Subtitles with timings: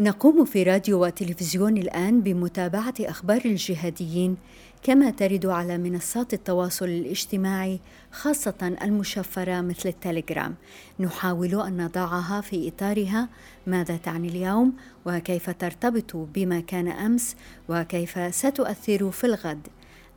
[0.00, 4.36] نقوم في راديو وتلفزيون الآن بمتابعة أخبار الجهاديين
[4.82, 7.80] كما ترد على منصات التواصل الاجتماعي
[8.12, 10.54] خاصة المشفرة مثل التليجرام.
[11.00, 13.28] نحاول أن نضعها في إطارها.
[13.66, 14.72] ماذا تعني اليوم؟
[15.06, 17.36] وكيف ترتبط بما كان أمس؟
[17.68, 19.68] وكيف ستؤثر في الغد؟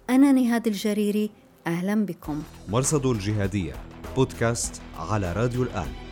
[0.09, 1.29] أنا نهاد الجريري
[1.67, 2.43] أهلا بكم.
[2.69, 3.73] مرصد الجهادية
[4.15, 6.02] بودكاست على راديو الآن.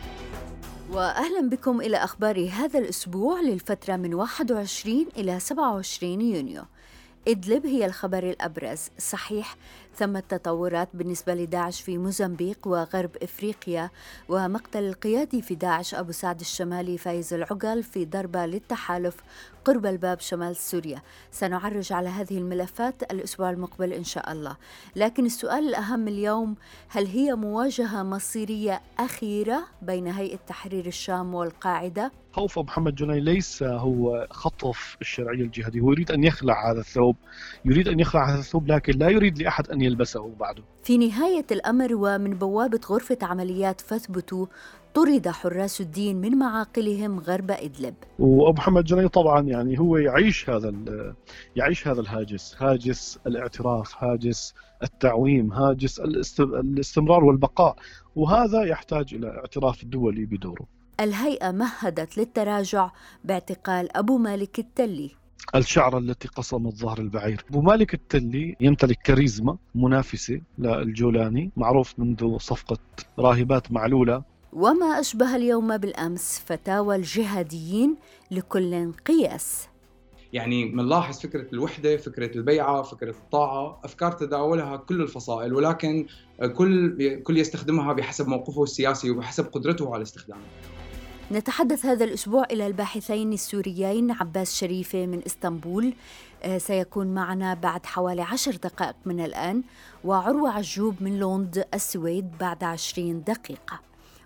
[0.92, 6.62] وأهلا بكم إلى أخبار هذا الأسبوع للفترة من 21 إلى 27 يونيو.
[7.28, 8.80] إدلب هي الخبر الأبرز.
[8.98, 9.56] صحيح
[9.96, 13.90] ثمة تطورات بالنسبة لداعش في موزمبيق وغرب إفريقيا
[14.28, 19.16] ومقتل القيادي في داعش أبو سعد الشمالي فايز العقل في ضربة للتحالف
[19.64, 24.56] قرب الباب شمال سوريا سنعرج على هذه الملفات الأسبوع المقبل إن شاء الله
[24.96, 26.54] لكن السؤال الأهم اليوم
[26.88, 34.26] هل هي مواجهة مصيرية أخيرة بين هيئة تحرير الشام والقاعدة؟ خوف محمد جني ليس هو
[34.30, 35.80] خطف الشرعية الجهادية.
[35.80, 37.16] هو يريد أن يخلع هذا الثوب
[37.64, 40.62] يريد أن يخلع هذا الثوب لكن لا يريد لأحد أن يلبسه بعده.
[40.82, 44.46] في نهاية الأمر ومن بوابة غرفة عمليات فثبتوا
[44.94, 47.94] طرد حراس الدين من معاقلهم غرب إدلب.
[48.18, 50.74] وأبو محمد جني طبعا يعني هو يعيش هذا
[51.56, 57.76] يعيش هذا الهاجس هاجس الاعتراف هاجس التعويم هاجس الاستمرار والبقاء
[58.16, 60.81] وهذا يحتاج إلى اعتراف دولي بدوره.
[61.00, 62.90] الهيئة مهدت للتراجع
[63.24, 65.10] باعتقال أبو مالك التلي.
[65.54, 67.44] الشعرة التي قصمت ظهر البعير.
[67.50, 72.78] أبو مالك التلي يمتلك كاريزما منافسة للجولاني معروف منذ صفقة
[73.18, 74.22] راهبات معلولة.
[74.52, 77.96] وما أشبه اليوم بالأمس فتاوى الجهاديين
[78.30, 79.68] لكل قياس
[80.32, 86.06] يعني بنلاحظ فكرة الوحدة فكرة البيعة فكرة الطاعة أفكار تداولها كل الفصائل ولكن
[86.54, 90.44] كل كل يستخدمها بحسب موقفه السياسي وبحسب قدرته على استخدامها.
[91.32, 95.94] نتحدث هذا الأسبوع إلى الباحثين السوريين عباس شريفة من إسطنبول.
[96.42, 99.62] آه، سيكون معنا بعد حوالي عشر دقائق من الآن
[100.04, 103.80] وعروة عجوب من لوند السويد بعد عشرين دقيقة.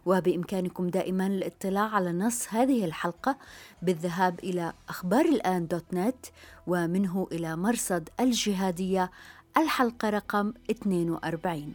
[0.06, 3.36] وبإمكانكم دائما الاطلاع على نص هذه الحلقة
[3.82, 6.26] بالذهاب إلى أخبار الآن دوت نت
[6.66, 9.10] ومنه إلى مرصد الجهادية.
[9.56, 11.74] الحلقة رقم 42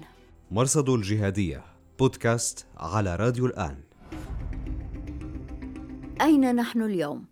[0.52, 1.64] مرصد الجهادية
[2.00, 3.91] بودكاست على راديو الآن.
[6.22, 7.26] أين نحن اليوم؟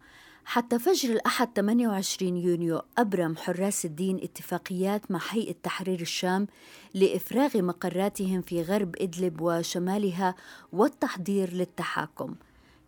[0.46, 6.48] حتى فجر الأحد 28 يونيو أبرم حراس الدين اتفاقيات مع هيئة تحرير الشام
[6.94, 10.36] لإفراغ مقراتهم في غرب إدلب وشمالها
[10.74, 12.36] والتحضير للتحاكم.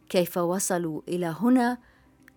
[0.10, 1.78] كيف وصلوا إلى هنا؟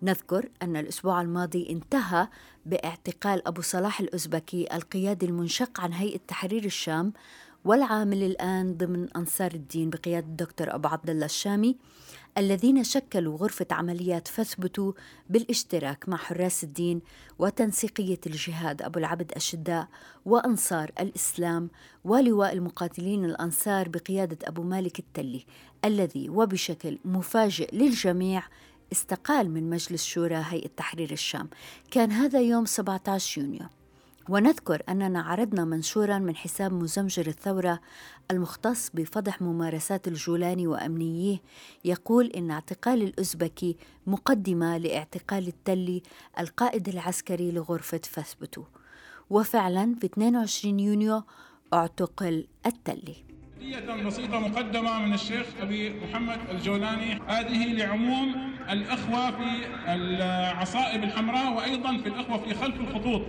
[0.01, 2.27] نذكر أن الأسبوع الماضي انتهى
[2.65, 7.13] باعتقال أبو صلاح الأزبكي القيادي المنشق عن هيئة تحرير الشام
[7.65, 11.75] والعامل الآن ضمن أنصار الدين بقيادة الدكتور أبو عبد الله الشامي
[12.37, 14.93] الذين شكلوا غرفة عمليات فثبتوا
[15.29, 17.01] بالاشتراك مع حراس الدين
[17.39, 19.87] وتنسيقية الجهاد أبو العبد الشداء
[20.25, 21.69] وأنصار الإسلام
[22.03, 25.45] ولواء المقاتلين الأنصار بقيادة أبو مالك التلي
[25.85, 28.43] الذي وبشكل مفاجئ للجميع
[28.91, 31.49] استقال من مجلس شورى هيئة تحرير الشام.
[31.91, 33.67] كان هذا يوم 17 يونيو.
[34.29, 37.79] ونذكر أننا عرضنا منشورا من حساب مزمجر الثورة
[38.31, 41.37] المختص بفضح ممارسات الجولاني وأمنييه
[41.85, 43.77] يقول إن اعتقال الأزبكي
[44.07, 46.01] مقدمة لاعتقال التلي
[46.39, 48.63] القائد العسكري لغرفة فثبتو
[49.29, 51.23] وفعلا في 22 يونيو
[51.73, 53.15] اعتقل التلي
[54.05, 62.09] بسيطة مقدمة من الشيخ أبي محمد الجولاني هذه لعموم الأخوة في العصائب الحمراء وأيضا في
[62.09, 63.21] الأخوة في خلف الخطوط.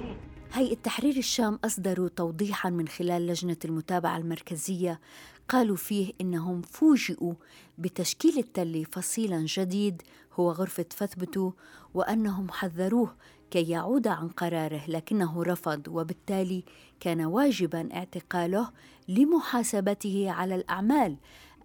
[0.53, 5.01] هيئة تحرير الشام أصدروا توضيحا من خلال لجنة المتابعة المركزية.
[5.49, 7.35] قالوا فيه إنهم فوجئوا
[7.79, 10.03] بتشكيل التلي فصيلا جديد
[10.35, 11.53] هو غرفة فثبتو
[11.95, 13.17] وأنهم حذروه
[13.51, 16.65] كي يعود عن قراره لكنه رفض وبالتالي
[17.01, 18.71] كان واجبا اعتقاله
[19.09, 21.17] لمحاسبته على الأعمال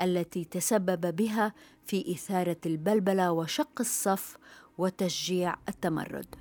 [0.02, 1.54] التي تسبب بها
[1.86, 4.38] في إثارة البلبلة وشق الصف
[4.78, 6.41] وتشجيع التمرد.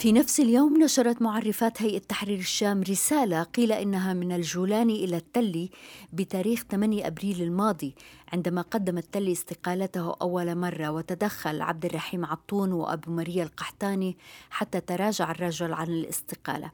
[0.00, 5.70] في نفس اليوم نشرت معرفات هيئة تحرير الشام رسالة قيل إنها من الجولاني إلى التلي
[6.12, 7.94] بتاريخ 8 أبريل الماضي
[8.32, 10.90] عندما قدم التلي استقالته أول مرة.
[10.90, 14.16] وتدخل عبد الرحيم عطون وأبو مريا القحطاني
[14.50, 16.70] حتى تراجع الرجل عن الاستقالة.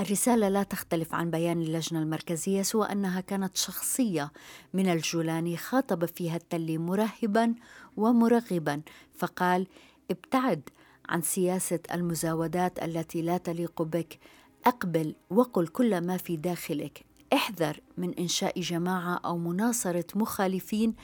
[0.00, 4.32] الرسالة لا تختلف عن بيان اللجنة المركزية سوى أنها كانت شخصية
[4.72, 7.54] من الجولاني خاطب فيها التلي مرهبا
[7.96, 8.80] ومرغبا
[9.16, 9.66] فقال
[10.10, 10.68] ابتعد
[11.08, 14.18] عن سياسة المزاودات التي لا تليق بك.
[14.66, 17.04] أقبل وقل كل ما في داخلك.
[17.32, 20.94] احذر من إنشاء جماعة أو مناصرة مخالفين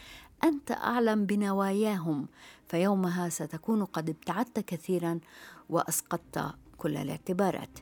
[0.45, 2.27] أنت أعلم بنواياهم
[2.69, 5.21] فيومها ستكون قد ابتعدت كثيرا
[5.69, 7.79] وأسقطت كل الاعتبارات.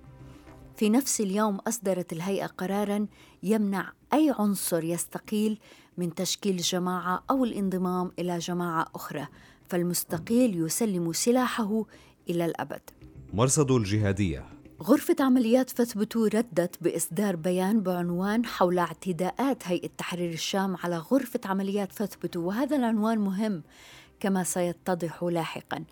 [0.77, 3.07] في نفس اليوم أصدرت الهيئة قرارا
[3.43, 5.59] يمنع أي عنصر يستقيل
[5.99, 9.27] من تشكيل جماعة أو الانضمام إلى جماعة أخرى
[9.69, 11.85] فالمستقيل يسلم سلاحه
[12.31, 12.81] إلى الأبد.
[13.33, 14.45] مرصد الجهادية.
[14.83, 21.93] غرفة عمليات فثبتو ردت بإصدار بيان بعنوان حول اعتداءات هيئة تحرير الشام على غرفة عمليات
[21.93, 23.63] فثبتو وهذا العنوان مهم
[24.21, 25.85] كما سيتضح لاحقا.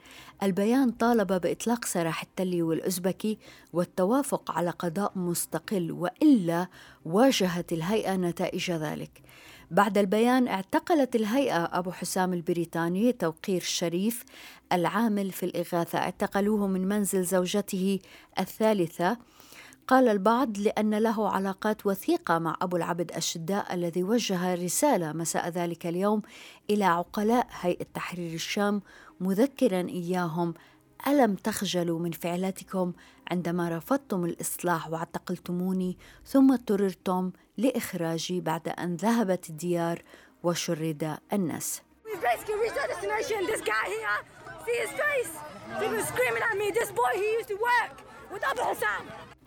[0.43, 3.39] البيان طالب بإطلاق سراح التلي والازبكي
[3.73, 6.67] والتوافق على قضاء مستقل وإلا
[7.05, 9.23] واجهت الهيئة نتائج ذلك.
[9.71, 14.25] بعد البيان اعتقلت الهيئة أبو حسام البريطاني توقير الشريف
[14.73, 15.99] العامل في الإغاثة.
[15.99, 17.99] اعتقلوه من منزل زوجته
[18.39, 19.19] الثالثة.
[19.89, 25.87] قال البعض لأن له علاقات وثيقة مع أبو العبد الشداء الذي وجه رسالة مساء ذلك
[25.87, 26.23] اليوم
[26.71, 28.83] إلى عقلاء هيئة تحرير الشام
[29.21, 30.55] مذكرا إياهم
[31.07, 32.93] ألم تخجلوا من فعلاتكم
[33.31, 40.03] عندما رفضتم الإصلاح واعتقلتموني ثم اضطررتم لإخراجي بعد أن ذهبت الديار
[40.43, 41.83] وشرد الناس.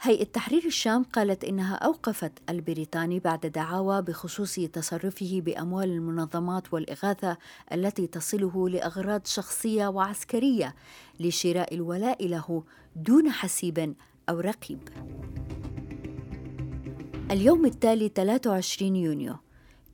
[0.02, 7.38] هيئة تحرير الشام قالت إنها أوقفت البريطاني بعد دعاوى بخصوص تصرفه بأموال المنظمات والإغاثة
[7.74, 10.76] التي تصله لأغراض شخصية وعسكرية
[11.20, 12.64] لشراء الولاء له
[12.96, 13.96] دون حسيب
[14.30, 14.80] أو رقيب.
[17.32, 19.36] اليوم التالي 23 يونيو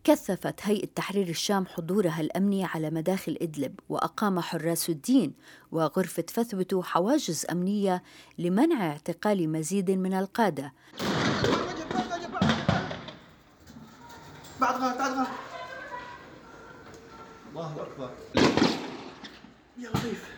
[0.06, 5.34] كثفت هيئة تحرير الشام حضورها الأمني على مداخل إدلب وأقام حراس الدين
[5.72, 8.04] وغرفة فثبتوا حواجز أمنية
[8.40, 10.74] لمنع اعتقال مزيد من القادة.
[14.62, 15.28] بعد غلط بعد غلط
[17.50, 18.10] الله أكبر.
[19.78, 20.31] يا لطيف.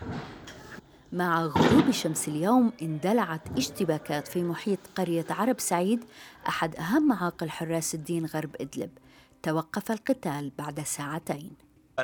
[1.14, 6.04] مع غروب شمس اليوم اندلعت اشتباكات في محيط قرية عرب سعيد
[6.48, 8.90] أحد أهم معاقل حراس الدين غرب إدلب.
[9.44, 11.51] توقف القتال بعد ساعتين.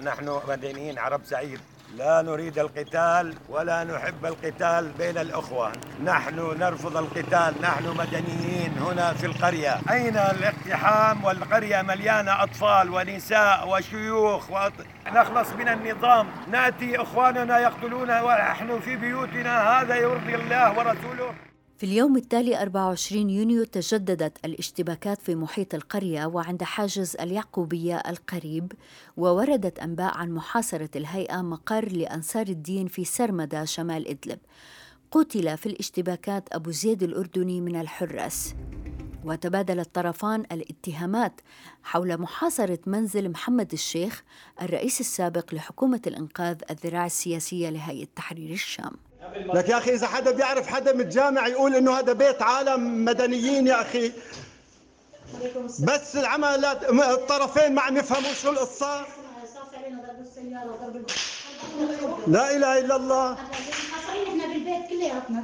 [0.01, 1.59] نحن مدنيين عرب سعيد
[1.97, 5.71] لا نريد القتال ولا نحب القتال بين الأخوة.
[6.03, 7.61] نحن نرفض القتال.
[7.61, 9.81] نحن مدنيين هنا في القرية.
[9.91, 14.73] أين الاقتحام والقرية مليانة أطفال ونساء وشيوخ وأط...
[15.07, 16.27] نخلص من النظام.
[16.51, 19.81] نأتي إخواننا يقتلون ونحن في بيوتنا.
[19.81, 21.35] هذا يرضي الله ورسوله.
[21.77, 28.71] في اليوم التالي 24 يونيو تجددت الاشتباكات في محيط القرية وعند حاجز اليعقوبية القريب
[29.17, 34.39] ووردت أنباء عن محاصرة الهيئة مقر لأنصار الدين في سرمدة شمال إدلب.
[35.11, 38.55] قتل في الاشتباكات أبو زيد الأردني من الحراس.
[39.25, 41.41] وتبادل الطرفان الاتهامات
[41.83, 44.23] حول محاصرة منزل محمد الشيخ
[44.61, 48.91] الرئيس السابق لحكومة الإنقاذ الذراع السياسية لهيئة تحرير الشام.
[49.53, 53.81] لك يا أخي إذا حدا بيعرف حدا متجامع يقول إنه هذا بيت عالم مدنيين يا
[53.81, 54.11] أخي.
[55.79, 59.05] بس العملات الطرفين ما عم يفهموا شو القصة.
[62.27, 63.33] لا إله إلا الله.
[63.33, 65.43] إحنا بالبيت كلياتنا.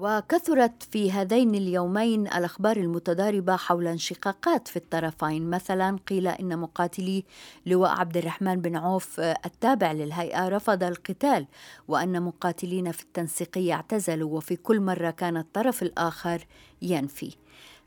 [0.00, 5.50] وكثرت في هذين اليومين الأخبار المتضاربة حول انشقاقات في الطرفين.
[5.50, 7.24] مثلا قيل إن مقاتلي
[7.66, 11.46] لواء عبد الرحمن بن عوف التابع للهيئة رفض القتال
[11.88, 16.46] وأن مقاتلين في التنسيقيه اعتزلوا وفي كل مرة كان الطرف الآخر
[16.82, 17.36] ينفي.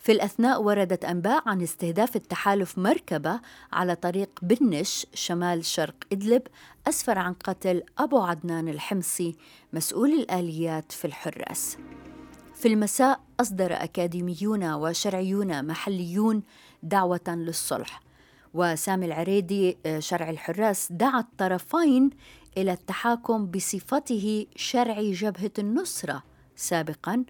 [0.01, 3.39] في الأثناء وردت أنباء عن استهداف التحالف مركبة
[3.73, 6.41] على طريق بنش شمال شرق إدلب
[6.87, 9.35] أسفر عن قتل أبو عدنان الحمصي
[9.73, 11.77] مسؤول الآليات في الحراس.
[12.55, 16.43] في المساء أصدر أكاديميون وشرعيون محليون
[16.83, 18.01] دعوة للصلح
[18.53, 22.09] وسامي العريدي آه، شرع الحراس دعا الطرفين
[22.57, 26.23] إلى التحاكم بصفته شرعي جبهة النصرة
[26.55, 27.23] سابقا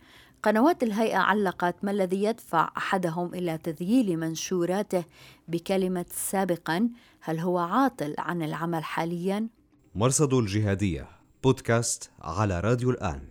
[0.44, 5.04] قنوات الهيئة علقت ما الذي يدفع أحدهم إلى تذييل منشوراته
[5.48, 6.90] بكلمة سابقا
[7.22, 9.48] هل هو عاطل عن العمل حاليا؟
[9.96, 11.08] مرصد الجهادية
[11.44, 13.22] بودكاست على راديو الآن.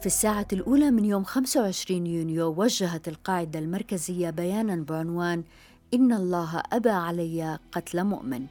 [0.00, 5.44] في الساعة الأولى من يوم 25 يونيو وجهت القاعدة المركزية بيانا بعنوان
[5.94, 8.46] إن الله أبى علي قتل مؤمن.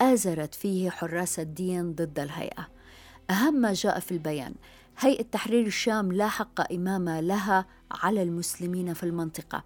[0.00, 2.68] آزرت فيه حراس الدين ضد الهيئة.
[3.30, 4.54] أهم ما جاء في البيان
[5.02, 9.64] هيئة تحرير الشام لا حق إمام لها على المسلمين في المنطقة.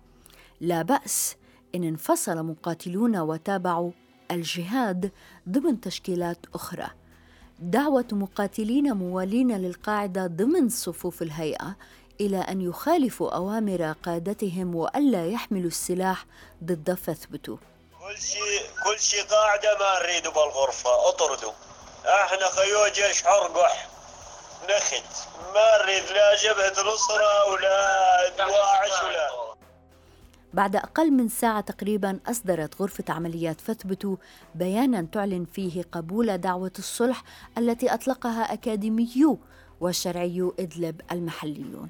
[0.61, 1.37] لا بأس
[1.75, 3.91] إن انفصل مقاتلون وتابعوا
[4.31, 5.11] الجهاد
[5.49, 6.87] ضمن تشكيلات أخرى.
[7.59, 11.77] دعوة مقاتلين موالين للقاعدة ضمن صفوف الهيئة
[12.21, 16.27] إلى أن يخالفوا أوامر قادتهم وألا يحملوا السلاح
[16.65, 17.57] ضد فثبتوا
[18.01, 21.53] كل شيء كل شيء قاعدة ما نريده بالغرفة اطردوا.
[22.05, 23.94] إحنا خيو جيش حرقح.
[24.71, 25.29] نخت.
[25.55, 29.55] ما نريد لا جبهة نصره ولا دواعش ولا.
[30.55, 34.17] بعد أقل من ساعة تقريبا أصدرت غرفة عمليات فثبتوا
[34.55, 37.23] بيانا تعلن فيه قبول دعوة الصلح
[37.59, 39.39] التي أطلقها أكاديميو
[39.81, 41.89] وشرعيو إدلب المحليون.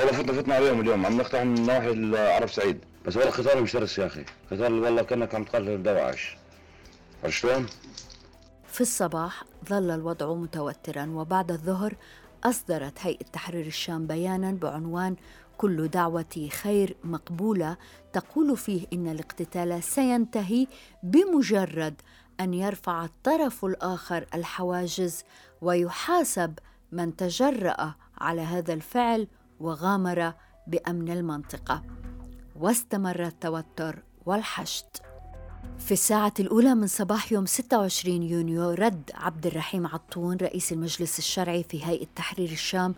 [0.00, 1.06] والله فتنا فتنا عليهم اليوم.
[1.06, 2.84] عم نقطع من نواحي العرب سعيد.
[3.06, 4.24] بس والله قتال مش شرس يا أخي.
[4.50, 6.36] قتال والله كأنك عم تقاتل دواعش.
[7.24, 7.66] عرفت شلون؟
[8.76, 11.96] في الصباح ظل الوضع متوترا وبعد الظهر
[12.44, 15.16] أصدرت هيئة تحرير الشام بيانا بعنوان
[15.58, 17.76] كل دعوة خير مقبولة
[18.12, 20.66] تقول فيه إن الاقتتال سينتهي
[21.02, 21.94] بمجرد
[22.40, 25.24] أن يرفع الطرف الآخر الحواجز
[25.60, 26.58] ويحاسب
[26.92, 29.28] من تجرأ على هذا الفعل
[29.60, 30.32] وغامر
[30.66, 31.82] بأمن المنطقة.
[32.56, 35.05] واستمر التوتر والحشد.
[35.78, 41.62] في الساعة الأولى من صباح يوم 26 يونيو رد عبد الرحيم عطون رئيس المجلس الشرعي
[41.62, 42.94] في هيئة تحرير الشام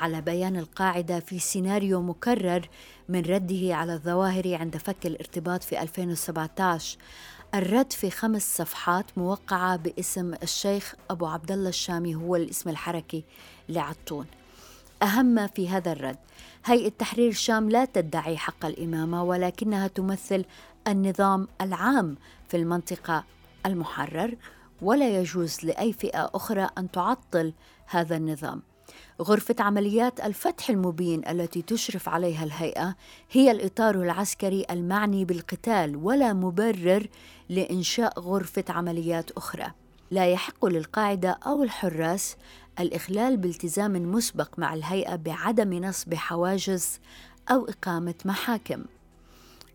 [0.00, 2.68] على بيان القاعدة في سيناريو مكرر
[3.08, 6.98] من رده على الظواهر عند فك الارتباط في 2017
[7.54, 13.24] الرد في خمس صفحات موقعة باسم الشيخ أبو عبد الله الشامي هو الاسم الحركي
[13.68, 14.26] لعطون.
[15.02, 16.16] أهم ما في هذا الرد
[16.64, 20.44] هيئة تحرير الشام لا تدعي حق الإمامة ولكنها تمثل
[20.88, 22.16] النظام العام
[22.48, 23.24] في المنطقة
[23.66, 24.36] المحرر
[24.82, 27.52] ولا يجوز لأي فئة أخرى أن تعطل
[27.86, 28.62] هذا النظام
[29.22, 32.96] غرفة عمليات الفتح المبين التي تشرف عليها الهيئة
[33.30, 37.06] هي الإطار العسكري المعني بالقتال ولا مبرر
[37.48, 39.66] لإنشاء غرفة عمليات أخرى.
[40.10, 42.36] لا يحق للقاعدة أو الحراس
[42.80, 47.00] الإخلال بالتزام مسبق مع الهيئة بعدم نصب حواجز
[47.50, 48.84] أو إقامة محاكم.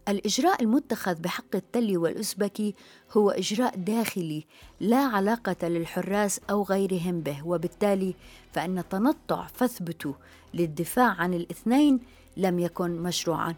[0.09, 2.75] الإجراء المتخذ بحق التلي والأزبكي
[3.17, 4.45] هو إجراء داخلي
[4.79, 8.15] لا علاقة للحراس أو غيرهم به وبالتالي
[8.53, 10.13] فإن تنطع فثبتوا
[10.53, 11.99] للدفاع عن الاثنين
[12.37, 13.55] لم يكن مشروعا.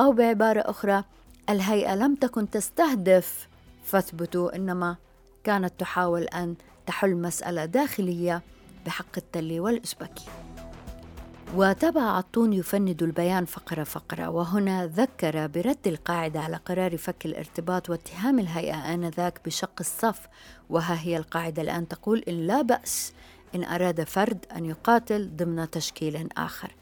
[0.00, 1.04] أو بعبارة أخرى
[1.50, 3.48] الهيئة لم تكن تستهدف
[3.84, 4.96] فثبتوا إنما
[5.44, 6.54] كانت تحاول أن
[6.86, 8.42] تحل مسألة داخلية
[8.86, 10.24] بحق التلي والأزبكي
[11.54, 14.28] وتابع عطون يفند البيان فقرة فقرة.
[14.28, 20.28] وهنا ذكر برد القاعدة على قرار فك الارتباط واتهام الهيئة آنذاك بشق الصف.
[20.70, 23.12] وها هي القاعدة الآن تقول إن لا بأس
[23.54, 26.74] إن أراد فرد أن يقاتل ضمن تشكيل آخر.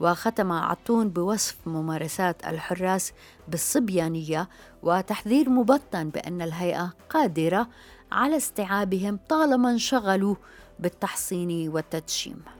[0.00, 3.12] وختم عطون بوصف ممارسات الحراس
[3.48, 4.48] بالصبيانية
[4.82, 7.68] وتحذير مبطن بأن الهيئة قادرة
[8.12, 10.34] على استيعابهم طالما انشغلوا
[10.78, 12.57] بالتحصين والتدشيم.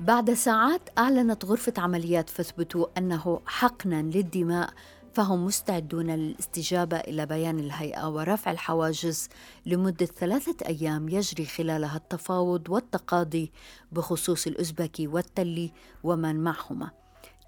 [0.00, 4.70] بعد ساعات أعلنت غرفة عمليات فثبتوا أنه حقنا للدماء
[5.12, 9.28] فهم مستعدون للاستجابة إلى بيان الهيئة ورفع الحواجز
[9.66, 13.52] لمدة ثلاثة أيام يجري خلالها التفاوض والتقاضي
[13.92, 15.72] بخصوص الأزبكي والتلي
[16.04, 16.90] ومن معهما.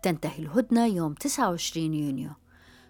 [0.02, 2.30] تنتهي الهدنة يوم 29 يونيو.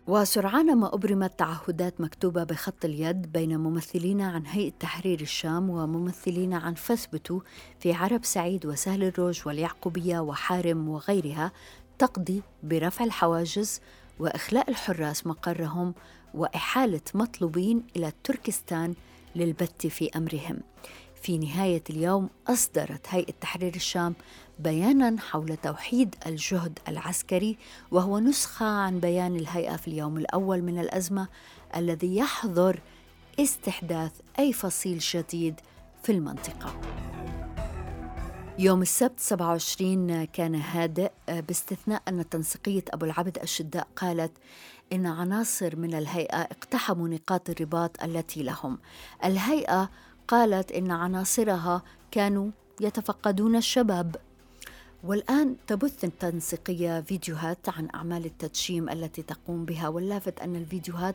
[0.06, 6.74] وسرعان ما أبرمت تعهدات مكتوبة بخط اليد بين ممثلين عن هيئة تحرير الشام وممثلين عن
[6.74, 7.40] فثبتوا
[7.80, 11.52] في عرب سعيد وسهل الروج واليعقوبية وحارم وغيرها
[11.98, 13.80] تقضي برفع الحواجز
[14.18, 15.94] وإخلاء الحراس مقرهم
[16.34, 18.94] وإحالة مطلوبين إلى تركستان
[19.36, 20.58] للبت في أمرهم.
[21.22, 24.14] في نهاية اليوم أصدرت هيئة تحرير الشام
[24.58, 27.58] بيانا حول توحيد الجهد العسكري
[27.90, 31.28] وهو نسخة عن بيان الهيئة في اليوم الأول من الأزمة
[31.76, 32.80] الذي يحظر
[33.40, 35.60] استحداث أي فصيل جديد
[36.02, 36.80] في المنطقة.
[38.58, 44.32] يوم السبت 27 كان هادئ باستثناء أن تنسيقية أبو العبد الشداء قالت
[44.92, 48.78] إن عناصر من الهيئة اقتحموا نقاط الرباط التي لهم.
[49.24, 49.90] الهيئة
[50.28, 54.16] قالت إن عناصرها كانوا يتفقدون الشباب.
[55.04, 61.14] والآن تبث التنسيقية فيديوهات عن أعمال التدشيم التي تقوم بها واللافت أن الفيديوهات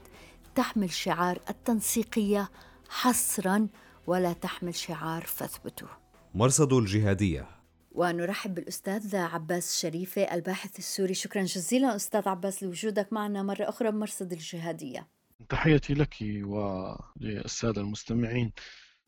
[0.56, 2.50] تحمل شعار التنسيقية
[2.90, 3.68] حصرا
[4.08, 5.88] ولا تحمل شعار فاثبتوا
[6.36, 7.48] مرصد الجهادية.
[7.92, 11.14] ونرحب بالأستاذ عباس شريفة الباحث السوري.
[11.14, 15.08] شكرا جزيلا أستاذ عباس لوجودك معنا مرة أخرى بمرصد الجهادية.
[15.50, 18.52] تحياتي لك وللسادة المستمعين.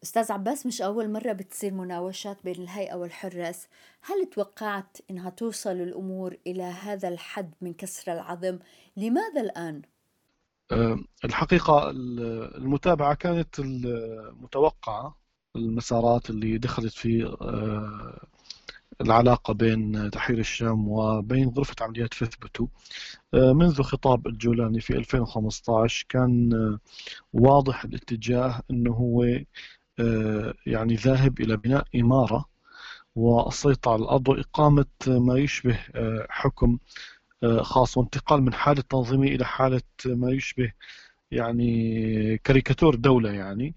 [0.04, 3.68] أستاذ عباس مش أول مرة بتصير مناوشات بين الهيئة والحراس.
[4.02, 8.60] هل توقعت أنها توصل الأمور إلى هذا الحد من كسر العظم؟
[8.98, 9.82] لماذا الآن؟
[11.26, 15.18] الحقيقة المتابعة كانت المتوقعة
[15.56, 17.38] المسارات اللي دخلت في
[19.02, 22.68] العلاقة بين تحرير الشام وبين غرفة عمليات فثبتو
[23.34, 26.50] منذ خطاب الجولاني في 2015 كان
[27.34, 29.26] واضح الاتجاه أنه هو
[30.66, 32.46] يعني ذاهب إلى بناء إمارة
[33.16, 35.80] والسيطرة على الأرض وإقامة ما يشبه
[36.30, 36.78] حكم
[37.62, 40.72] خاص وانتقال من حالة تنظيمي إلى حالة ما يشبه
[41.32, 43.76] يعني كاريكاتور دولة يعني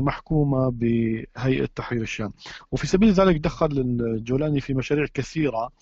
[0.00, 2.32] محكومة بهيئة تحرير الشام.
[2.72, 3.66] وفي سبيل ذلك دخل
[4.00, 5.72] الجولاني في مشاريع كثيرة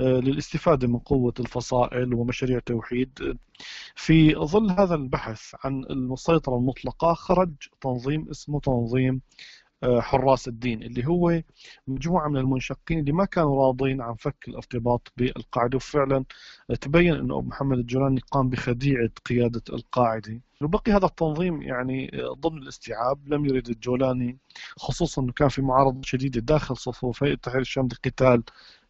[0.00, 3.38] للاستفادة من قوة الفصائل ومشاريع توحيد.
[3.94, 9.20] في ظل هذا البحث عن السيطرة المطلقة خرج تنظيم اسمه تنظيم
[9.82, 11.42] آه، حراس الدين اللي هو
[11.88, 15.76] مجموعة من المنشقين اللي ما كانوا راضين عن فك الارتباط بالقاعدة.
[15.76, 16.24] وفعلا
[16.80, 20.40] تبين أنه أبو محمد الجولاني قام بخديعة قيادة القاعدة.
[20.62, 22.10] وبقي هذا التنظيم يعني
[22.40, 23.28] ضمن الاستيعاب.
[23.28, 24.38] لم يرد الجولاني
[24.76, 28.42] خصوصا أنه كان في معارضة شديدة داخل صفوف هيئة تحرير الشام لقتال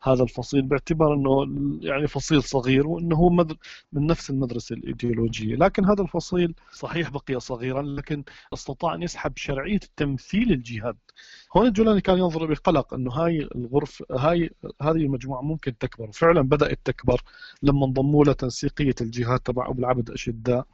[0.06, 1.46] هذا الفصيل باعتبار إنه
[1.80, 3.30] يعني فصيل صغير وإنه هو
[3.92, 9.80] من نفس المدرسة الإيديولوجية، لكن هذا الفصيل صحيح بقي صغيرا لكن استطاع أن يسحب شرعية
[9.96, 10.96] تمثيل الجهاد.
[11.56, 14.50] هون الجولاني كان ينظر بقلق إنه هاي الغرف هاي
[14.82, 17.22] هذه المجموعة ممكن تكبر، وفعلا بدأت تكبر
[17.62, 20.66] لما انضموا لها تنسيقيه الجهاد تبع أبو العبد أشداء.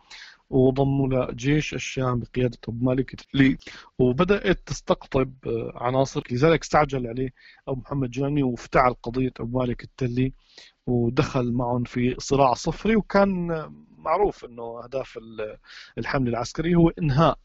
[0.52, 3.56] وضموا لجيش الشام بقيادة أبو مالك التلي
[3.98, 6.22] وبدأت تستقطب آه، عناصر.
[6.30, 7.30] لذلك استعجل عليه
[7.68, 10.32] أبو محمد جاني وافتعل قضية أبو مالك التلي
[10.86, 12.96] ودخل معهم في صراع صفري.
[12.96, 13.46] وكان
[13.98, 15.18] معروف أنه أهداف
[15.98, 17.38] الحمل العسكري هو إنهاء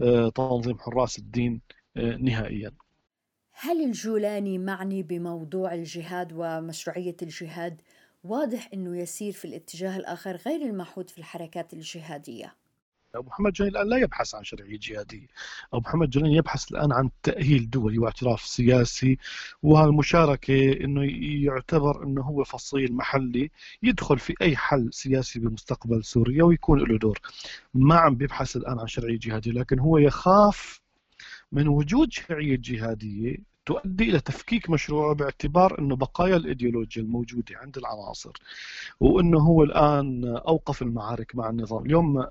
[0.00, 1.60] آه، تنظيم حراس الدين
[1.96, 2.72] آه، نهائيا.
[3.52, 7.80] هل الجولاني معني بموضوع الجهاد ومشروعية الجهاد
[8.24, 12.54] واضح أنه يسير في الاتجاه الآخر غير المعهود في الحركات الجهادية.
[13.14, 15.26] أبو محمد جنين الآن لا يبحث عن شرعية جهادية.
[15.72, 19.18] أبو محمد جنين يبحث الآن عن تأهيل دولي واعتراف سياسي
[19.62, 21.04] والمشاركة أنه
[21.44, 23.50] يعتبر أنه هو فصيل محلي
[23.82, 27.18] يدخل في أي حل سياسي بمستقبل سوريا ويكون له دور.
[27.74, 30.80] ما عم بيبحث الآن عن شرعية جهادية لكن هو يخاف
[31.52, 38.32] من وجود شرعية جهادية تؤدي إلى تفكيك مشروعه باعتبار أنه بقايا الإيديولوجيا الموجودة عند العناصر
[39.00, 41.86] وأنه هو الآن أوقف المعارك مع النظام.
[41.86, 42.28] اليوم آه،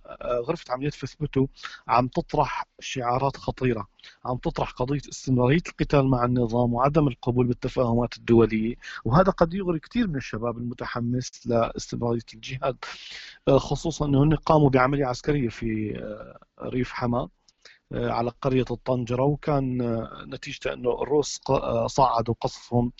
[0.47, 1.47] غرفة عمليات فثبته
[1.87, 3.87] عم تطرح شعارات خطيرة
[4.25, 10.07] عم تطرح قضية استمرارية القتال مع النظام وعدم القبول بالتفاهمات الدولية وهذا قد يغري كثير
[10.07, 12.77] من الشباب المتحمس لاستمرارية الجهاد
[13.47, 16.39] آه، خصوصا أنه قاموا بعملية عسكرية في آه،
[16.69, 17.19] ريف حما.
[17.19, 17.29] آه،
[17.93, 22.91] على قرية الطنجرة وكان آه، نتيجة أنه الروس آه، صعدوا قصفهم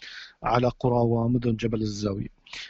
[0.44, 2.28] على قرى ومدن جبل الزاوية.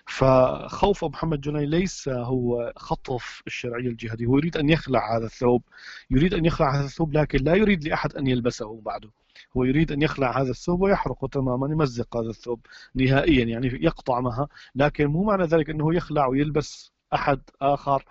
[0.08, 5.64] فخوف محمد جني ليس هو خطف الشرعية الجهادية هو يريد أن يخلع هذا الثوب.
[6.12, 9.10] يريد أن يخلع هذا الثوب لكن لا يريد لأحد أن يلبسه بعده.
[9.58, 14.48] هو يريد أن يخلع هذا الثوب ويحرقه تماما يمزق هذا الثوب نهائيا يعني يقطع معها.
[14.76, 18.06] لكن مو معنى ذلك أنه يخلع ويلبس أحد آخر.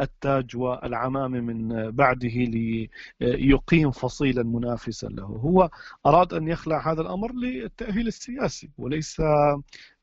[0.00, 2.28] التاج والعمامة من بعده
[3.20, 5.24] ليقيم فصيلا منافسا له.
[5.24, 5.70] هو
[6.06, 9.16] أراد أن يخلع هذا الأمر للتأهيل السياسي وليس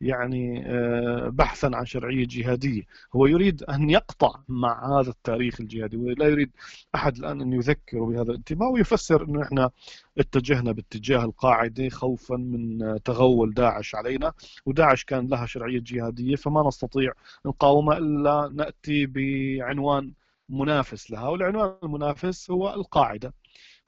[0.01, 2.83] يعني آه، بحثا عن شرعية جهادية.
[3.15, 6.51] هو يريد أن يقطع مع هذا التاريخ الجهادي ولا يريد
[6.95, 9.69] أحد الآن أن يذكر بهذا الانتماء ويفسر أنه إحنا
[10.17, 14.33] اتجهنا باتجاه القاعدة خوفا من تغول داعش علينا
[14.65, 17.11] وداعش كان لها شرعية جهادية فما نستطيع
[17.45, 20.13] نقاومها إلا نأتي بعنوان
[20.49, 23.33] منافس لها والعنوان المنافس هو القاعدة.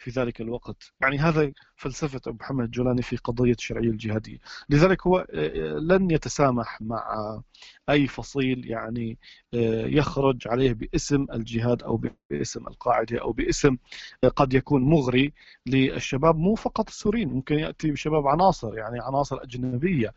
[0.03, 0.93] في ذلك الوقت.
[1.01, 4.37] يعني هذا فلسفة أبو محمد الجولاني في قضية الشرعية الجهادية.
[4.69, 7.41] لذلك هو آه، لن يتسامح مع
[7.89, 9.17] أي فصيل يعني
[9.53, 13.77] آه، يخرج عليه باسم الجهاد أو باسم القاعدة أو باسم
[14.23, 15.33] آه، قد يكون مغري
[15.65, 16.37] للشباب.
[16.37, 20.13] مو فقط السوريين ممكن يأتي بشباب عناصر يعني عناصر أجنبية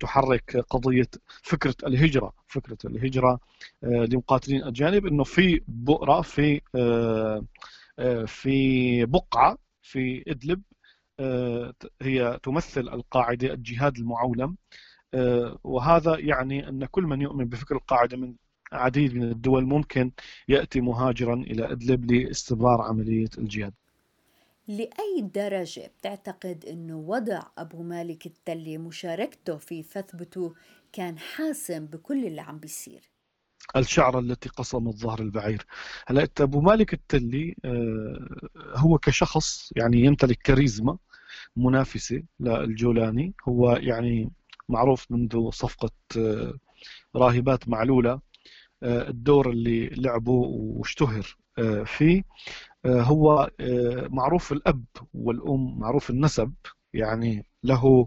[0.00, 1.10] تحرك قضية
[1.42, 2.32] فكرة الهجرة.
[2.46, 3.40] فكرة الهجرة
[3.82, 6.60] لمقاتلين أجانب أنه في بؤرة في
[8.26, 10.62] في بقعة في إدلب
[11.20, 14.56] آه، هي تمثل القاعدة الجهاد المعولم.
[15.14, 18.36] آه، وهذا يعني أن كل من يؤمن بفكر القاعدة من
[18.72, 20.12] عديد من الدول ممكن
[20.48, 23.74] يأتي مهاجرا إلى إدلب لاستمرار عملية الجهاد.
[24.68, 30.54] لأي درجة بتعتقد أنه وضع أبو مالك التلي مشاركته في فثبته
[30.92, 33.11] كان حاسم بكل اللي عم بيصير؟
[33.76, 35.66] الشعرة التي قصمت ظهر البعير.
[36.06, 40.98] هلا أبو مالك التلي آه، هو كشخص يعني يمتلك كاريزما
[41.56, 43.34] منافسة للجولاني.
[43.48, 44.30] هو يعني
[44.68, 46.54] معروف منذ صفقة آه،
[47.16, 48.20] راهبات معلولة
[48.82, 51.36] آه، الدور اللي لعبه واشتهر
[51.84, 52.22] فيه.
[52.86, 53.50] هو
[54.10, 56.52] معروف الأب والأم معروف النسب
[56.94, 58.06] يعني له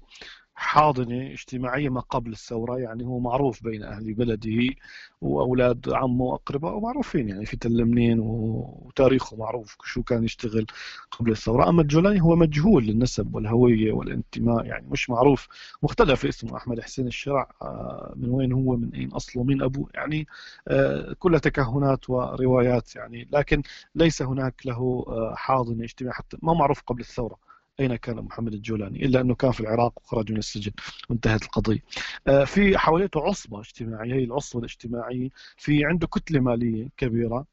[0.55, 4.75] حاضنة اجتماعية ما قبل الثورة يعني هو معروف بين أهل بلده
[5.21, 10.65] وأولاد عمه وأقربائه معروفين يعني في تل منين وتاريخه معروف شو كان يشتغل
[11.11, 11.69] قبل الثورة.
[11.69, 15.47] أما الجولاني هو مجهول للنسب والهوية والانتماء يعني مش معروف.
[15.83, 20.27] مختلف اسمه أحمد حسين الشرع آه، من وين هو من أين أصله مين أبوه يعني
[20.67, 23.61] آه، كلها تكهنات وروايات يعني لكن
[23.95, 27.37] ليس هناك له آه، حاضنة اجتماعية حتى ما معروف قبل الثورة.
[27.79, 30.71] أين كان محمد الجولاني؟ إلا أنه كان في العراق وخرج من السجن
[31.09, 31.79] وانتهت القضية.
[32.27, 37.45] آه، في حواليته عصبة اجتماعية هي العصبة الاجتماعية في عنده كتلة مالية كبيرة.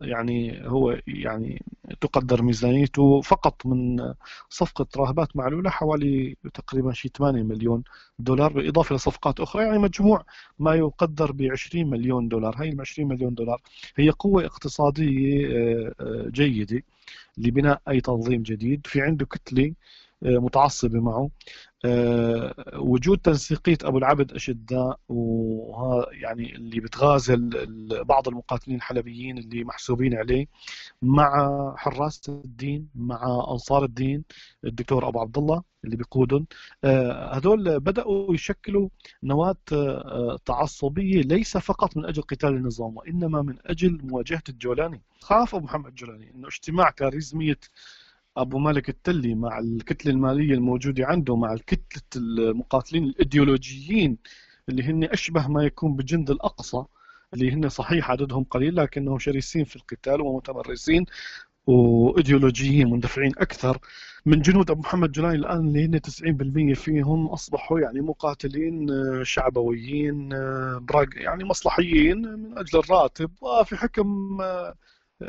[0.00, 1.62] يعني هو يعني
[2.00, 4.14] تقدر ميزانيته فقط من
[4.50, 7.82] صفقة راهبات معلولة حوالي تقريبا شيء 8 مليون
[8.18, 9.64] دولار بالإضافة لصفقات أخرى.
[9.64, 10.24] يعني مجموع
[10.58, 12.54] ما يقدر ب 20 مليون دولار.
[12.60, 13.62] هاي ال 20 مليون دولار
[13.96, 15.46] هي قوة اقتصادية
[16.00, 16.82] آه، جيدة
[17.38, 18.86] لبناء أي تنظيم جديد.
[18.86, 19.74] في عنده كتلة آه،
[20.22, 21.30] متعصبة معه.
[21.84, 27.50] آه، وجود تنسيقية أبو العبد أشداء وها يعني اللي بتغازل
[28.04, 30.46] بعض المقاتلين الحلبيين اللي محسوبين عليه
[31.02, 34.24] مع حراس الدين مع أنصار الدين
[34.64, 36.46] الدكتور أبو عبد الله اللي بيقودهم.
[36.84, 38.88] آه، هذول بدأوا يشكلوا
[39.22, 39.56] نواة
[40.44, 45.02] تعصبية ليس فقط من أجل قتال النظام وإنما من أجل مواجهة الجولاني.
[45.20, 47.58] خاف أبو محمد الجولاني أنه اجتماع كاريزمية
[48.38, 54.18] أبو مالك التلي مع الكتله المالية الموجودة عنده مع كتله المقاتلين الإيديولوجيين
[54.68, 56.84] اللي هن أشبه ما يكون بجند الأقصى
[57.34, 61.04] اللي هن صحيح عددهم قليل لكنهم شرسين في القتال ومتمرسين
[61.66, 63.78] وإيديولوجيين مندفعين أكثر.
[64.26, 66.00] من جنود أبو محمد جولاني الآن اللي هن
[66.74, 74.38] 90% فيهم أصبحوا يعني مقاتلين آه، شعبويين آه، يعني مصلحيين من أجل الراتب وفي حكم
[74.42, 74.74] آه،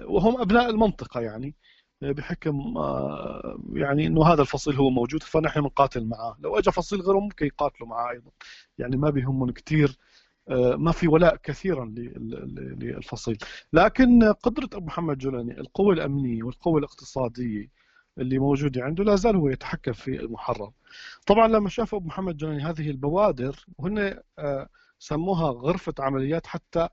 [0.06, 1.56] وهم أبناء المنطقة يعني.
[2.02, 6.38] بحكم آه، يعني إنه هذا الفصيل هو موجود فنحن بنقاتل معاه.
[6.40, 8.32] لو اجى فصيل غيره ممكن يقاتلوا معاه أيضا.
[8.78, 9.98] يعني ما بيهمهم كثير
[10.50, 13.38] آه، ما في ولاء كثيرا للفصيل.
[13.74, 17.70] لكن قدرة أبو محمد جولاني القوة الأمنية والقوة الاقتصادية
[18.18, 20.72] اللي موجودة عنده لا زال هو يتحكم في المحرر.
[21.28, 26.90] طبعا لما شاف أبو محمد جولاني هذه البوادر وهن آه، سموها غرفة عمليات حتى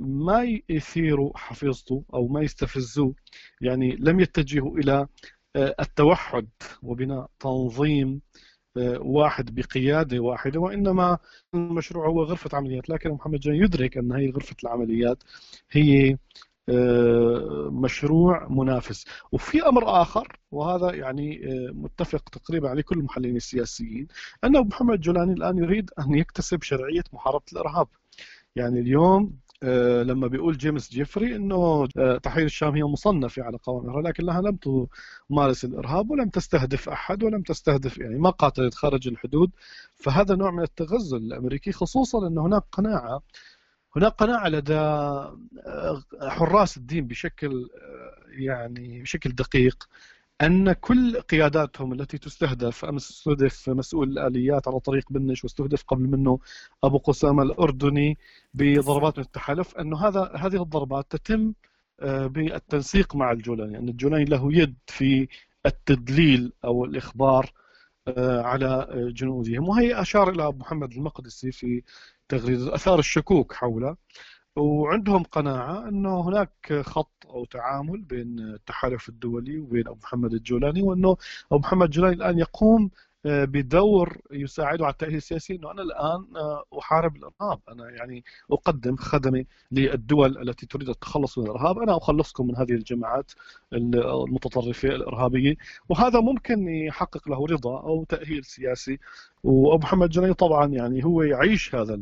[0.00, 3.14] ما يثيروا حفيظته أو ما يستفزوه
[3.60, 5.06] يعني لم يتجهوا إلى
[5.56, 6.48] آه، التوحد
[6.82, 8.20] وبناء تنظيم
[8.76, 11.18] آه، واحد بقيادة واحدة وإنما
[11.54, 12.88] المشروع هو غرفة عمليات.
[12.90, 15.22] لكن محمد جان يدرك أن هي غرفة العمليات
[15.70, 16.16] هي
[16.68, 19.04] آه، مشروع منافس.
[19.32, 21.40] وفي أمر آخر وهذا يعني
[21.72, 24.06] متفق تقريبا عليه كل المحللين السياسيين
[24.44, 27.88] أن محمد جولاني الآن يريد أن يكتسب شرعية محاربة الإرهاب.
[28.56, 29.38] يعني اليوم
[30.02, 34.56] لما بيقول جيمس جيفري إنه آه، تحرير الشام هي مصنفه على قوائم الارهاب لكنها لم
[35.28, 39.50] تمارس الإرهاب ولم تستهدف أحد ولم تستهدف يعني ما قاتلت خارج الحدود.
[39.94, 43.22] فهذا نوع من التغزل الأمريكي خصوصا ان هناك قناعة
[43.96, 47.68] هناك قناعة لدى آه، حراس الدين بشكل
[48.28, 49.88] يعني بشكل دقيق.
[50.42, 56.38] أن كل قياداتهم التي تستهدف أمس استهدف مسؤول الآليات على طريق بنش واستهدف قبل منه
[56.84, 58.18] أبو قسامة الأردني
[58.54, 61.52] بضربات من التحالف أنه هذا هذه الضربات تتم
[62.00, 65.28] آه، بالتنسيق مع الجولاني أن الجولاني له يد في
[65.66, 67.52] التدليل أو الإخبار
[68.08, 71.82] آه، على جنودهم وهي أشار إلى محمد المقدسي في
[72.28, 73.96] تغريدة أثار الشكوك حوله.
[74.58, 81.16] وعندهم قناعة أنه هناك خط أو تعامل بين التحالف الدولي وبين أبو محمد الجولاني وأنه
[81.52, 82.90] أبو محمد الجولاني الآن يقوم
[83.24, 87.60] بدور يساعده على التأهيل السياسي أنه أنا الآن آه، أحارب الإرهاب.
[87.68, 91.78] أنا يعني أقدم خدمة للدول التي تريد التخلص من الإرهاب.
[91.78, 93.32] أنا أخلصكم من هذه الجماعات
[93.72, 95.56] المتطرفة الإرهابية.
[95.88, 98.98] وهذا ممكن يحقق له رضا أو تأهيل سياسي.
[99.44, 101.98] وأبو محمد جني طبعا يعني هو يعيش هذا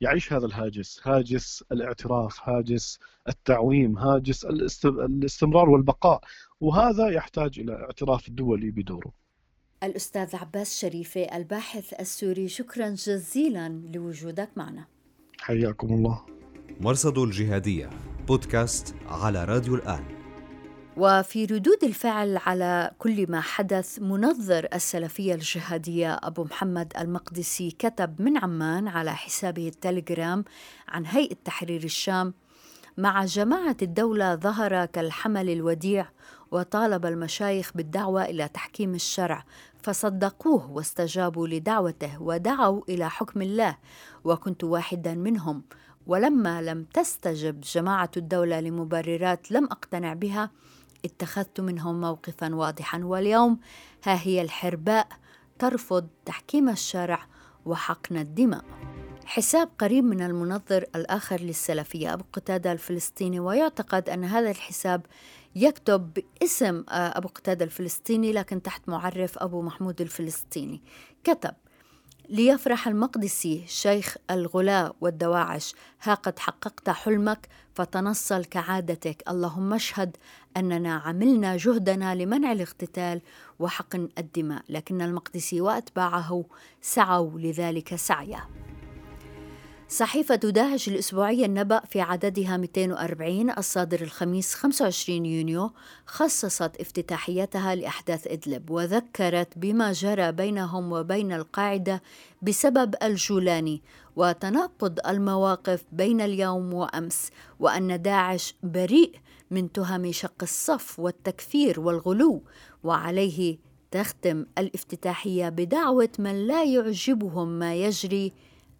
[0.00, 1.00] يعيش هذا الهاجس.
[1.08, 2.98] هاجس الاعتراف هاجس
[3.28, 4.44] التعويم هاجس
[4.84, 6.20] الاستمرار والبقاء.
[6.60, 9.27] وهذا يحتاج إلى اعتراف دولي بدوره.
[9.82, 12.48] الأستاذ عباس شريفة الباحث السوري.
[12.48, 14.84] شكرا جزيلا لوجودك معنا.
[15.40, 16.26] حياكم الله.
[16.80, 17.90] مرصد الجهادية
[18.28, 20.04] بودكاست على راديو الآن.
[20.96, 28.38] وفي ردود الفعل على كل ما حدث منظر السلفية الجهادية أبو محمد المقدسي كتب من
[28.38, 30.44] عمان على حسابه التليجرام
[30.88, 32.34] عن هيئة تحرير الشام
[32.98, 36.08] مع جماعة الدولة ظهر كالحمل الوديع
[36.50, 39.44] وطالب المشايخ بالدعوة إلى تحكيم الشرع
[39.82, 43.76] فصدقوه واستجابوا لدعوته ودعوا إلى حكم الله
[44.24, 45.62] وكنت واحدا منهم.
[46.06, 50.50] ولما لم تستجب جماعة الدولة لمبررات لم أقتنع بها
[51.04, 53.04] اتخذت منهم موقفا واضحا.
[53.04, 53.58] واليوم
[54.04, 55.08] ها هي الحرباء
[55.58, 57.26] ترفض تحكيم الشرع
[57.66, 58.64] وحقن الدماء.
[59.26, 65.06] حساب قريب من المنظر الآخر للسلفية أبو قتادة الفلسطيني ويعتقد أن هذا الحساب
[65.56, 70.82] يكتب باسم آه، أبو قتادة الفلسطيني لكن تحت معرف أبو محمود الفلسطيني.
[71.24, 71.54] كتب
[72.28, 79.22] ليفرح المقدسي شيخ الغلاء والدواعش ها قد حققت حلمك فتنصل كعادتك.
[79.28, 80.16] اللهم اشهد
[80.56, 83.20] أننا عملنا جهدنا لمنع الاقتتال
[83.58, 86.44] وحقن الدماء لكن المقدسي وأتباعه
[86.82, 88.67] سعوا لذلك سعيا.
[89.90, 95.70] صحيفة داعش الأسبوعية النبأ في عددها 240 الصادر الخميس 25 يونيو
[96.06, 102.02] خصصت افتتاحيتها لأحداث إدلب وذكرت بما جرى بينهم وبين القاعدة
[102.42, 103.82] بسبب الجولاني
[104.16, 109.12] وتناقض المواقف بين اليوم وأمس وأن داعش بريء
[109.50, 112.42] من تهم شق الصف والتكفير والغلو
[112.84, 113.58] وعليه
[113.90, 118.32] تختم الافتتاحية بدعوة من لا يعجبهم ما يجري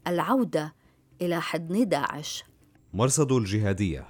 [0.07, 0.78] العودة
[1.23, 2.45] إلى حضن داعش
[2.95, 4.07] مرصد الجهادية.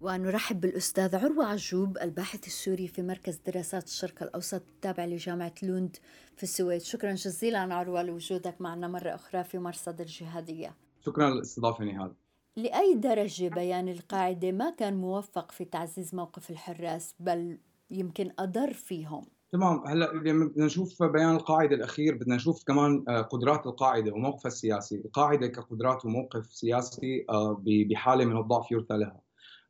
[0.00, 5.96] ونرحب بالأستاذ عروة عجوب الباحث السوري في مركز دراسات الشرق الأوسط التابع لجامعة لوند
[6.36, 6.80] في السويد.
[6.80, 10.76] شكرا جزيلا عروة لوجودك معنا مرة أخرى في مرصد الجهادية.
[11.06, 12.14] شكرا للاستضافة نهاد.
[12.56, 17.58] لأي درجة بيان القاعدة ما كان موفق في تعزيز موقف الحراس بل
[17.90, 19.86] يمكن أضر فيهم؟ تمام.
[19.86, 24.96] هلأ لما بدنا نشوف بيان القاعدة الأخير بدنا نشوف كمان آه، قدرات القاعدة وموقفها السياسي،
[24.96, 29.20] القاعدة كقدرات وموقف سياسي آه، بحالة من الضعف يرثى لها.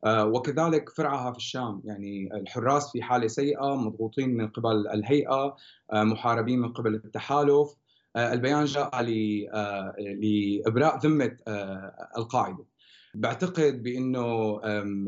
[0.05, 1.81] آه، وكذلك فرعها في الشام.
[1.85, 5.55] يعني الحراس في حالة سيئة مضغوطين من قبل الهيئة
[5.93, 7.69] محاربين من قبل التحالف.
[8.17, 9.01] البيان جاء
[10.21, 11.37] لإبراء ذمة
[12.17, 12.65] القاعدة.
[13.17, 14.59] بعتقد بأنه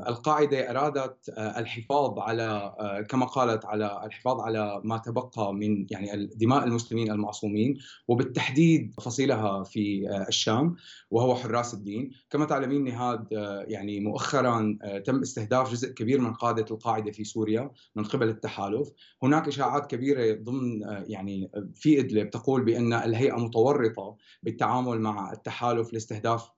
[0.09, 2.73] القاعدة أرادت الحفاظ على
[3.09, 10.09] كما قالت على الحفاظ على ما تبقى من يعني دماء المسلمين المعصومين وبالتحديد فصيلها في
[10.27, 10.75] الشام
[11.11, 13.27] وهو حراس الدين، كما تعلمين نهاد
[13.67, 18.89] يعني مؤخرا تم استهداف جزء كبير من قادة القاعدة في سوريا من قبل التحالف،
[19.23, 26.49] هناك إشاعات كبيرة ضمن يعني في إدلب تقول بأن الهيئة متورطة بالتعامل مع التحالف لاستهداف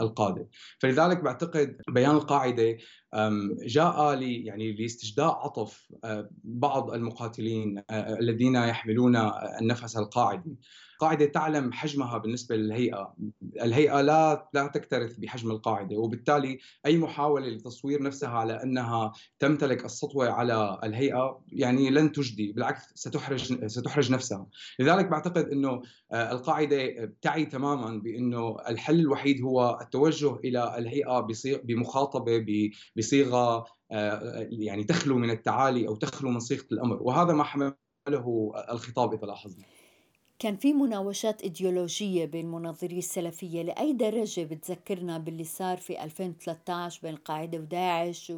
[0.00, 0.48] القاده.
[0.78, 2.76] فلذلك بعتقد بيان القاعدة
[3.66, 5.92] جاء لي يعني لاستجداء عطف
[6.44, 9.16] بعض المقاتلين الذين يحملون
[9.60, 10.56] النفس القاعدي
[11.02, 13.14] القاعدة تعلم حجمها بالنسبة للهيئة،
[13.62, 20.30] الهيئة لا لا تكترث بحجم القاعدة وبالتالي أي محاولة لتصوير نفسها على أنها تمتلك السطوة
[20.30, 24.46] على الهيئة يعني لن تجدي بالعكس ستحرج ستحرج نفسها،
[24.78, 31.26] لذلك بعتقد إنه آه، القاعدة تعي تماما بإنه الحل الوحيد هو التوجه إلى الهيئة
[31.64, 37.02] بمخاطبة بصيغة آه، يعني تخلو من التعالي أو تخلو من صيغة الأمر.
[37.02, 39.64] وهذا ما حمله الخطاب إذا لاحظنا.
[40.42, 47.14] كان في مناوشات إيديولوجية بين مناظري السلفية لأي درجة بتذكرنا باللي صار في 2013 بين
[47.14, 48.32] القاعدة وداعش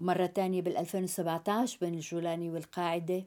[0.00, 3.24] ومرة تانية بال 2017 بين الجولاني والقاعدة؟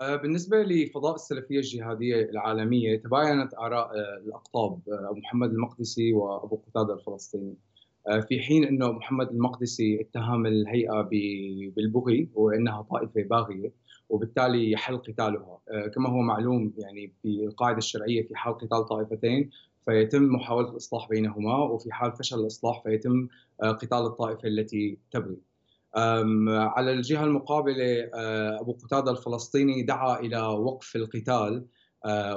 [0.00, 6.56] آه، بالنسبة لفضاء السلفية الجهادية العالمية تباينت آراء آه، الأقطاب آه، أبو محمد المقدسي وأبو
[6.56, 7.54] قتادة الفلسطيني
[8.28, 11.02] في حين أنه محمد المقدسي اتهم الهيئة
[11.76, 13.72] بالبغي وأنها طائفة باغية
[14.08, 19.50] وبالتالي يحل قتالها آه، كما هو معلوم يعني في القاعده الشرعية في حال قتال طائفتين
[19.86, 23.28] فيتم محاولة الإصلاح بينهما وفي حال فشل الإصلاح فيتم
[23.62, 25.36] آه، قتال الطائفة التي تبغي.
[26.48, 31.66] على الجهة المقابلة آه، أبو قتادة الفلسطيني دعا إلى وقف القتال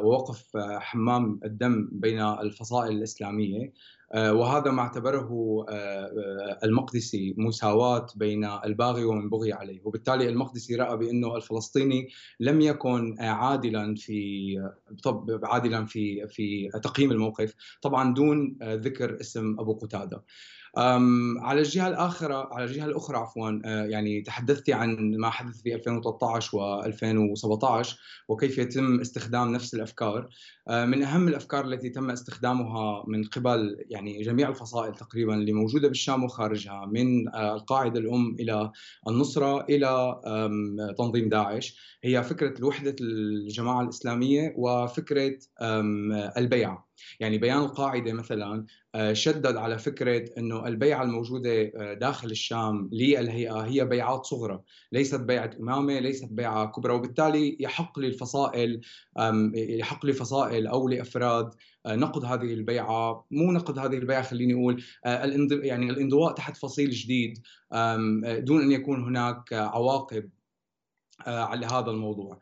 [0.03, 3.73] ووقف حمام الدم بين الفصائل الإسلامية
[4.15, 9.81] وهذا ما اعتبره آه، آه، المقدسي مساواة بين الباغي ومن بغي عليه.
[9.83, 14.69] وبالتالي المقدسي رأى بأنه الفلسطيني لم يكن عادلا في
[15.43, 20.23] عادلا في في تقييم الموقف طبعا دون ذكر اسم أبو قتادة.
[21.39, 26.57] على الجهة الاخرى على الجهة الأخرى عفوا آه، يعني تحدثت عن ما حدث في 2013
[26.83, 27.95] و2017
[28.27, 30.29] وكيف يتم استخدام نفس الأفكار.
[30.67, 35.87] آه، من أهم الأفكار التي تم استخدامها من قبل يعني جميع الفصائل تقريبا اللي موجودة
[35.87, 38.71] بالشام وخارجها من آه، القاعدة الأم إلى
[39.07, 40.21] النصرة إلى
[40.97, 45.37] تنظيم داعش هي فكرة وحده الجماعة الإسلامية وفكرة
[46.37, 46.88] البيعه
[47.19, 53.61] يعني بيان القاعدة مثلا آه، شدد على فكرة إنه البيعة الموجودة آه، داخل الشام للهيئة
[53.61, 58.81] هي بيعات صغرى، ليست بيعة إمامة، ليست بيعة كبرى، وبالتالي يحق للفصائل
[59.55, 61.49] يحق لفصائل أو لأفراد
[61.85, 64.83] آه، نقد هذه البيعة، مو نقد هذه البيعة خليني أقول
[65.63, 67.37] يعني الانضواء تحت فصيل جديد
[68.39, 70.29] دون أن يكون هناك عواقب
[71.27, 72.39] على هذا الموضوع.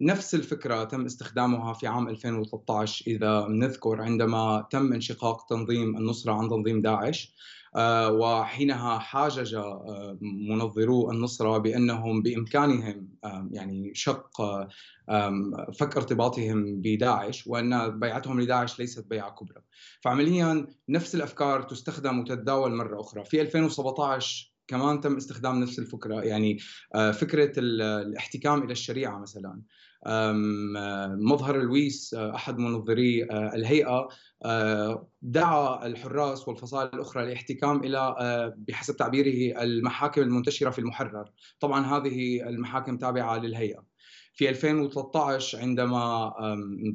[0.00, 6.48] نفس الفكرة تم استخدامها في عام 2013 إذا نذكر عندما تم انشقاق تنظيم النصرة عن
[6.48, 7.34] تنظيم داعش.
[7.76, 13.08] آه، وحينها حاجج آه، منظرو النصرة بأنهم بإمكانهم
[13.50, 14.42] يعني شق
[15.78, 19.62] فك ارتباطهم بداعش وأن بيعتهم لداعش ليست بيعة كبرى.
[20.00, 23.24] فعمليا نفس الأفكار تستخدم وتتداول مرة أخرى.
[23.24, 26.58] في 2017 كمان تم استخدام نفس الفكرة يعني
[26.94, 29.62] آه، فكرة الاحتكام إلى الشريعة مثلا
[31.16, 34.08] مظهر الويس أحد منظري الهيئة
[35.22, 38.14] دعا الحراس والفصائل الأخرى للاحتكام إلى
[38.56, 43.84] بحسب تعبيره المحاكم المنتشرة في المحرر، طبعا هذه المحاكم تابعة للهيئة.
[44.34, 46.32] في 2013 عندما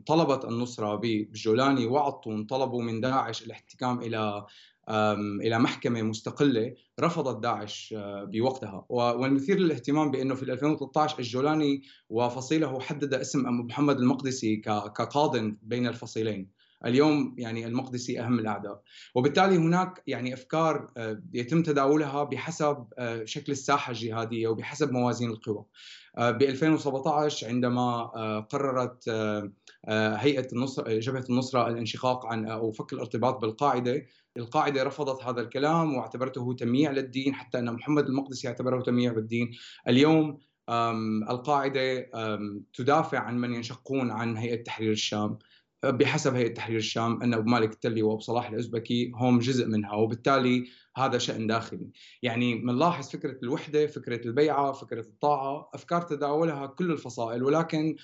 [0.05, 4.45] طلبت النصرة بجولاني وعطون طلبوا من داعش الاحتكام إلى
[4.89, 8.85] إلى محكمة مستقلة رفضت داعش بوقتها.
[8.89, 16.62] والمثير للاهتمام بأنه في 2013 الجولاني وفصيله حدد اسم محمد المقدسي كقاض بين الفصيلين.
[16.85, 18.81] اليوم يعني المقدسي أهم الاعداء
[19.15, 20.87] وبالتالي هناك يعني أفكار
[21.33, 22.85] يتم تداولها بحسب
[23.25, 25.65] شكل الساحة الجهادية وبحسب موازين القوى.
[26.17, 28.03] ب 2017 عندما
[28.39, 29.09] قررت
[29.89, 34.05] هيئة النصره جبهة النصره الانشقاق عن أو فك الارتباط بالقاعدة
[34.37, 39.51] القاعدة رفضت هذا الكلام واعتبرته تمييع للدين حتى أن محمد المقدسي اعتبره تمييع بالدين.
[39.87, 40.37] اليوم
[41.29, 42.09] القاعدة
[42.73, 45.37] تدافع عن من ينشقون عن هيئة تحرير الشام.
[45.83, 50.65] بحسب هيئة تحرير الشام أن أبو مالك التلي وأبو صلاح الأزبكي هم جزء منها وبالتالي
[50.97, 51.89] هذا شأن داخلي.
[52.21, 57.95] يعني بنلاحظ فكرة الوحدة فكرة البيعة فكرة الطاعة أفكار تداولها كل الفصائل ولكن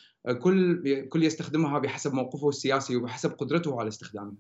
[0.42, 4.38] كل كل يستخدمها بحسب موقفه السياسي وبحسب قدرته على استخدامها.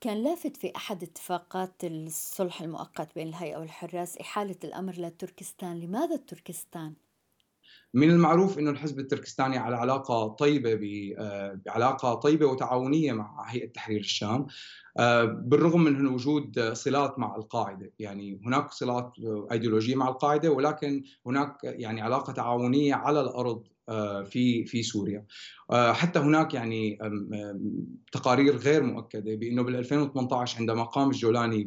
[0.00, 5.80] كان لافت في أحد اتفاقات الصلح المؤقت بين الهيئة والحراس إحالة الأمر لتركستان.
[5.80, 6.94] لماذا تركستان؟
[7.94, 10.78] من المعروف إنه الحزب التركستاني على علاقة طيبة
[11.66, 14.46] بعلاقة طيبة وتعاونية مع هيئة تحرير الشام
[14.98, 17.92] آه، بالرغم من وجود صلات مع القاعدة.
[17.98, 19.12] يعني هناك صلات
[19.52, 25.24] ايديولوجيه مع القاعدة ولكن هناك يعني علاقة تعاونية على الأرض آه، في في سوريا.
[25.70, 26.98] آه، حتى هناك يعني
[28.12, 31.64] تقارير غير مؤكدة بإنه بال 2018 عندما قام الجولاني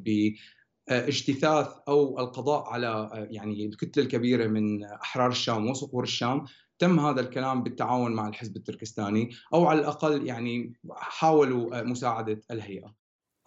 [0.90, 6.46] اجتثاث أو القضاء على يعني الكتلة الكبيرة من أحرار الشام وصقور الشام
[6.80, 12.94] تم هذا الكلام بالتعاون مع الحزب التركستاني أو على الأقل يعني حاولوا مساعدة الهيئة.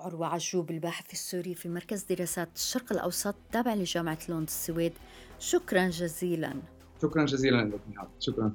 [0.01, 4.93] عروة عجوب الباحث السوري في مركز دراسات الشرق الأوسط تابع لجامعة لوند السويد
[5.39, 6.55] شكرا جزيلا.
[7.03, 8.53] شكرا جزيلا لك نهاد شكرا.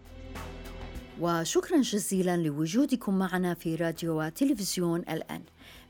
[1.22, 5.44] وشكرا جزيلا لوجودكم معنا في راديو وتلفزيون الآن.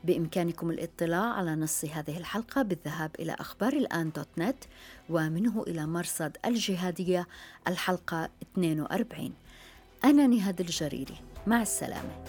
[0.05, 4.63] بإمكانكم الاطلاع على نص هذه الحلقة بالذهاب إلى أخبار الآن دوت نت
[5.09, 7.27] ومنه إلى مرصد الجهادية
[7.67, 9.33] الحلقة 42
[10.03, 12.23] أنا نهاد الجريري مع السلامة.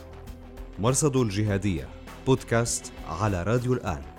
[0.78, 1.88] مرصد الجهادية
[2.26, 4.15] بودكاست على راديو الآن.